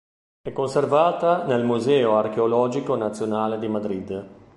[0.41, 4.27] È conservata nel Museo Archeologico Nazionale di Madrid.